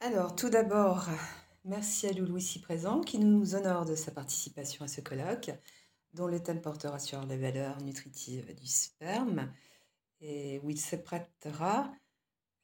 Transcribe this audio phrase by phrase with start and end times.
[0.00, 1.06] Alors, tout d'abord,
[1.64, 5.50] merci à Loulou ici présent qui nous honore de sa participation à ce colloque,
[6.14, 9.52] dont le thème portera sur les valeurs nutritives du sperme
[10.20, 11.92] et où il se prêtera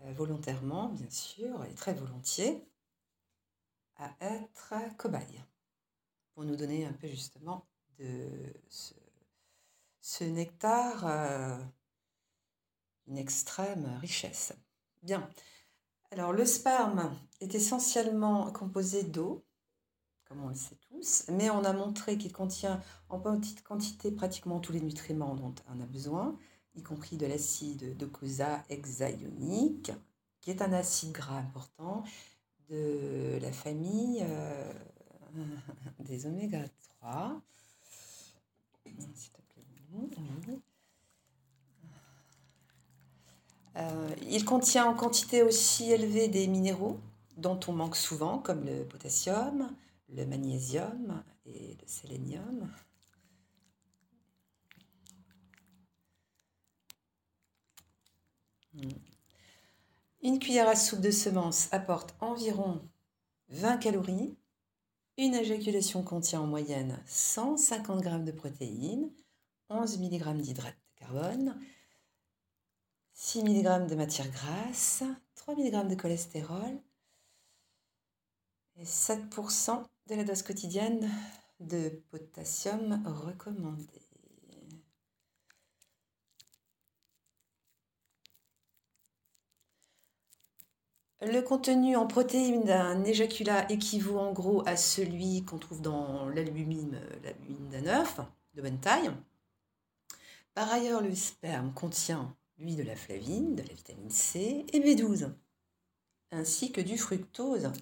[0.00, 2.66] euh, volontairement, bien sûr, et très volontiers,
[3.94, 5.44] à être cobaye
[6.34, 7.68] pour nous donner un peu justement
[8.00, 8.28] de
[10.00, 11.58] ce, nectar euh,
[13.06, 14.52] une extrême richesse.
[15.02, 15.30] Bien.
[16.12, 19.44] Alors, le sperme est essentiellement composé d'eau,
[20.24, 24.58] comme on le sait tous, mais on a montré qu'il contient en petite quantité pratiquement
[24.58, 26.36] tous les nutriments dont on a besoin,
[26.74, 29.92] y compris de l'acide docosahexaïonique, hexaïonique,
[30.40, 32.02] qui est un acide gras important
[32.68, 34.72] de la famille euh,
[36.00, 36.64] des oméga
[37.00, 37.40] 3.
[43.69, 43.69] Euh,
[44.28, 46.98] il contient en quantité aussi élevée des minéraux
[47.36, 49.74] dont on manque souvent, comme le potassium,
[50.08, 52.70] le magnésium et le sélénium.
[58.74, 58.88] Hmm.
[60.22, 62.82] Une cuillère à soupe de semences apporte environ
[63.48, 64.36] 20 calories.
[65.16, 69.10] Une éjaculation contient en moyenne 150 g de protéines,
[69.70, 71.58] 11 mg d'hydrate de carbone,
[73.22, 75.02] 6 mg de matière grasse,
[75.34, 76.80] 3 mg de cholestérol
[78.78, 81.06] et 7% de la dose quotidienne
[81.60, 83.84] de potassium recommandée.
[91.20, 96.98] Le contenu en protéines d'un éjaculat équivaut en gros à celui qu'on trouve dans l'albumine,
[97.22, 98.18] l'albumine d'un œuf
[98.54, 99.10] de bonne taille.
[100.54, 105.32] Par ailleurs, le sperme contient de la flavine, de la vitamine C et B12,
[106.30, 107.72] ainsi que du fructose.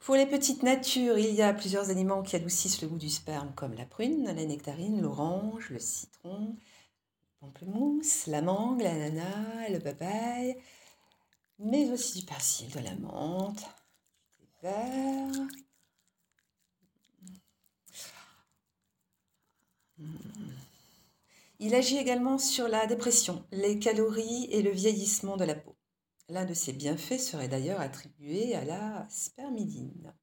[0.00, 3.52] Pour les petites natures, il y a plusieurs aliments qui adoucissent le goût du sperme,
[3.54, 10.56] comme la prune, la nectarine, l'orange, le citron, le pamplemousse, la mangue, l'ananas, le papaye,
[11.58, 13.64] mais aussi du persil, de la menthe,
[14.38, 15.09] du thé
[21.62, 25.76] Il agit également sur la dépression, les calories et le vieillissement de la peau.
[26.30, 30.14] L'un de ses bienfaits serait d'ailleurs attribué à la spermidine.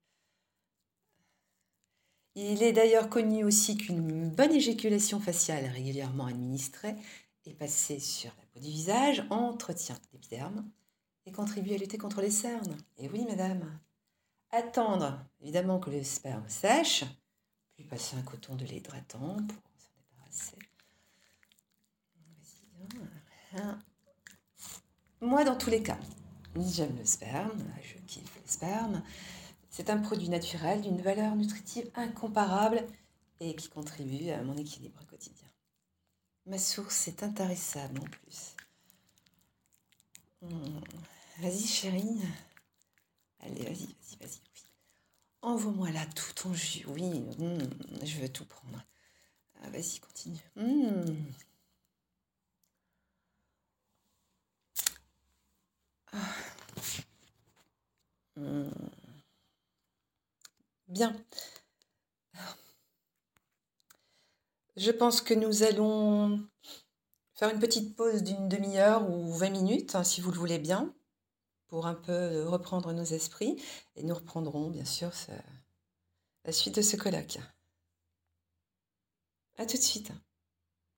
[2.34, 6.96] Il est d'ailleurs connu aussi qu'une bonne éjaculation faciale régulièrement administrée
[7.46, 10.68] et passée sur la peau du visage entretient l'épiderme
[11.28, 12.78] et contribue à lutter contre les cernes.
[12.98, 13.80] Et oui, madame,
[14.50, 17.04] attendre évidemment que le sperme sèche,
[17.76, 19.38] puis passer un coton de lait hydratant
[25.20, 25.98] pour moi, dans tous les cas,
[26.56, 29.04] j'aime le sperme, je kiffe le sperme.
[29.70, 32.84] C'est un produit naturel d'une valeur nutritive incomparable
[33.40, 35.48] et qui contribue à mon équilibre quotidien.
[36.46, 38.56] Ma source est intarissable en plus.
[40.42, 40.80] Hmm.
[41.40, 42.22] Vas-y chérie.
[43.42, 44.42] Allez, vas-y, vas-y, vas-y.
[45.42, 46.86] Envoie-moi là tout ton jus.
[46.88, 47.60] Oui, hmm,
[48.04, 48.84] je veux tout prendre.
[49.62, 50.40] Ah, vas-y, continue.
[50.56, 51.04] Hmm.
[60.88, 61.16] Bien.
[64.78, 66.48] Je pense que nous allons
[67.34, 70.94] faire une petite pause d'une demi-heure ou 20 minutes, hein, si vous le voulez bien,
[71.68, 73.62] pour un peu reprendre nos esprits.
[73.96, 75.12] Et nous reprendrons, bien sûr,
[76.46, 77.40] la suite de ce colloque.
[79.58, 80.12] À tout de suite.